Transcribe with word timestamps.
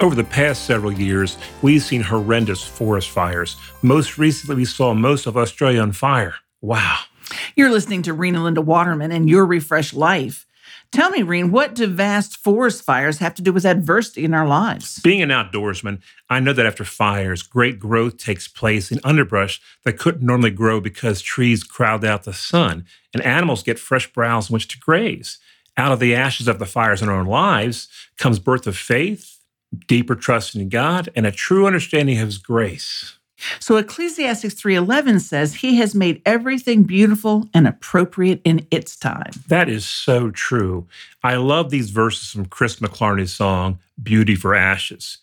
Over 0.00 0.14
the 0.14 0.22
past 0.22 0.64
several 0.64 0.92
years, 0.92 1.36
we've 1.60 1.82
seen 1.82 2.02
horrendous 2.02 2.64
forest 2.64 3.10
fires. 3.10 3.56
Most 3.82 4.16
recently, 4.16 4.54
we 4.54 4.64
saw 4.64 4.94
most 4.94 5.26
of 5.26 5.36
Australia 5.36 5.80
on 5.80 5.90
fire. 5.90 6.36
Wow. 6.60 7.00
You're 7.56 7.72
listening 7.72 8.02
to 8.02 8.12
Rena 8.12 8.44
Linda 8.44 8.60
Waterman 8.60 9.10
and 9.10 9.28
Your 9.28 9.44
Refreshed 9.44 9.94
Life. 9.94 10.46
Tell 10.92 11.10
me, 11.10 11.24
Reen, 11.24 11.50
what 11.50 11.74
do 11.74 11.88
vast 11.88 12.36
forest 12.36 12.84
fires 12.84 13.18
have 13.18 13.34
to 13.34 13.42
do 13.42 13.52
with 13.52 13.66
adversity 13.66 14.24
in 14.24 14.34
our 14.34 14.46
lives? 14.46 15.00
Being 15.00 15.20
an 15.20 15.30
outdoorsman, 15.30 16.00
I 16.30 16.38
know 16.38 16.52
that 16.52 16.64
after 16.64 16.84
fires, 16.84 17.42
great 17.42 17.80
growth 17.80 18.18
takes 18.18 18.46
place 18.46 18.92
in 18.92 19.00
underbrush 19.02 19.60
that 19.84 19.98
couldn't 19.98 20.24
normally 20.24 20.52
grow 20.52 20.80
because 20.80 21.20
trees 21.20 21.64
crowd 21.64 22.04
out 22.04 22.22
the 22.22 22.32
sun 22.32 22.86
and 23.12 23.20
animals 23.24 23.64
get 23.64 23.80
fresh 23.80 24.12
browse 24.12 24.48
in 24.48 24.54
which 24.54 24.68
to 24.68 24.78
graze. 24.78 25.38
Out 25.76 25.90
of 25.90 25.98
the 25.98 26.14
ashes 26.14 26.46
of 26.46 26.60
the 26.60 26.66
fires 26.66 27.02
in 27.02 27.08
our 27.08 27.18
own 27.18 27.26
lives 27.26 27.88
comes 28.16 28.38
birth 28.38 28.66
of 28.68 28.76
faith, 28.76 29.37
deeper 29.86 30.14
trust 30.14 30.54
in 30.54 30.68
God, 30.68 31.08
and 31.14 31.26
a 31.26 31.32
true 31.32 31.66
understanding 31.66 32.18
of 32.18 32.26
His 32.26 32.38
grace. 32.38 33.18
So 33.60 33.76
Ecclesiastes 33.76 34.54
3:11 34.54 35.20
says 35.20 35.54
he 35.54 35.76
has 35.76 35.94
made 35.94 36.22
everything 36.26 36.82
beautiful 36.82 37.48
and 37.54 37.68
appropriate 37.68 38.40
in 38.44 38.66
its 38.70 38.96
time. 38.96 39.30
That 39.46 39.68
is 39.68 39.86
so 39.86 40.30
true. 40.30 40.88
I 41.22 41.36
love 41.36 41.70
these 41.70 41.90
verses 41.90 42.30
from 42.30 42.46
Chris 42.46 42.76
McClarney's 42.76 43.32
song 43.32 43.78
Beauty 44.02 44.34
for 44.34 44.54
Ashes. 44.54 45.18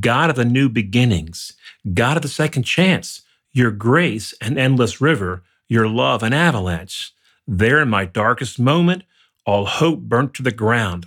God 0.00 0.30
of 0.30 0.36
the 0.36 0.44
new 0.44 0.68
beginnings, 0.68 1.52
God 1.94 2.16
of 2.16 2.22
the 2.22 2.28
second 2.28 2.64
chance, 2.64 3.22
your 3.52 3.70
grace 3.70 4.34
an 4.40 4.58
endless 4.58 5.00
river, 5.00 5.42
your 5.68 5.88
love 5.88 6.22
an 6.22 6.32
avalanche. 6.32 7.12
There 7.46 7.80
in 7.80 7.88
my 7.88 8.04
darkest 8.04 8.58
moment, 8.58 9.02
all 9.46 9.66
hope 9.66 10.00
burnt 10.00 10.34
to 10.34 10.42
the 10.42 10.52
ground. 10.52 11.06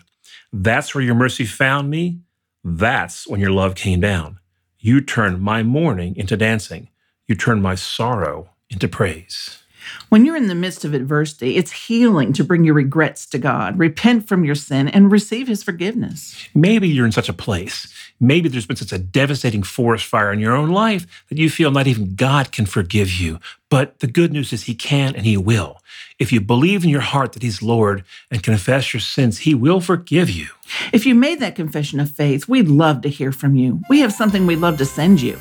That's 0.54 0.94
where 0.94 1.04
your 1.04 1.16
mercy 1.16 1.46
found 1.46 1.90
me. 1.90 2.20
That's 2.64 3.28
when 3.28 3.40
your 3.40 3.52
love 3.52 3.76
came 3.76 4.00
down. 4.00 4.40
You 4.80 5.02
turned 5.02 5.42
my 5.42 5.64
mourning 5.64 6.16
into 6.16 6.38
dancing. 6.38 6.90
You 7.28 7.36
turned 7.36 7.64
my 7.64 7.76
sorrow 7.76 8.50
into 8.70 8.88
praise. 8.88 9.62
When 10.10 10.26
you're 10.26 10.36
in 10.36 10.48
the 10.48 10.56
midst 10.56 10.86
of 10.86 10.94
adversity, 10.94 11.58
it's 11.58 11.72
healing 11.72 12.34
to 12.34 12.44
bring 12.44 12.64
your 12.64 12.76
regrets 12.76 13.26
to 13.28 13.38
God, 13.38 13.80
repent 13.80 14.28
from 14.28 14.44
your 14.44 14.56
sin, 14.56 14.88
and 14.88 15.12
receive 15.12 15.48
His 15.48 15.64
forgiveness. 15.64 16.36
Maybe 16.54 16.88
you're 16.88 17.06
in 17.06 17.12
such 17.12 17.30
a 17.30 17.34
place. 17.34 17.92
Maybe 18.20 18.50
there's 18.50 18.66
been 18.68 18.78
such 18.78 18.92
a 18.92 19.00
devastating 19.00 19.64
forest 19.64 20.06
fire 20.06 20.32
in 20.32 20.40
your 20.40 20.56
own 20.56 20.70
life 20.70 21.26
that 21.30 21.38
you 21.38 21.50
feel 21.50 21.72
not 21.72 21.88
even 21.88 22.16
God 22.16 22.52
can 22.52 22.66
forgive 22.66 23.12
you. 23.12 23.40
But 23.70 24.00
the 24.00 24.08
good 24.08 24.32
news 24.32 24.54
is 24.54 24.64
He 24.64 24.76
can 24.76 25.16
and 25.16 25.26
He 25.26 25.38
will. 25.38 25.80
If 26.20 26.32
you 26.32 26.42
believe 26.42 26.84
in 26.84 26.90
your 26.90 27.02
heart 27.02 27.34
that 27.34 27.44
He's 27.44 27.64
Lord 27.64 28.04
and 28.30 28.44
confess 28.44 28.94
your 28.94 29.02
sins, 29.02 29.40
He 29.40 29.56
will 29.56 29.82
forgive 29.82 30.30
you. 30.30 30.50
If 30.92 31.06
you 31.06 31.16
made 31.16 31.40
that 31.40 31.56
confession 31.56 32.00
of 32.00 32.12
faith, 32.12 32.48
we'd 32.48 32.68
love 32.68 33.02
to 33.02 33.10
hear 33.10 33.32
from 33.32 33.56
you. 33.56 33.82
We 33.90 34.00
have 34.02 34.14
something 34.14 34.46
we'd 34.46 34.58
love 34.58 34.78
to 34.78 34.86
send 34.86 35.22
you. 35.22 35.38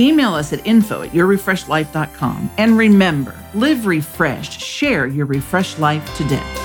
Email 0.00 0.34
us 0.34 0.52
at 0.52 0.66
info 0.66 1.02
at 1.02 1.10
yourrefreshedlife.com. 1.10 2.50
And 2.58 2.78
remember, 2.78 3.34
live 3.54 3.86
refreshed, 3.86 4.60
share 4.60 5.06
your 5.06 5.26
refreshed 5.26 5.78
life 5.78 6.14
today. 6.16 6.63